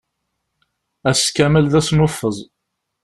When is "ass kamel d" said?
1.09-1.73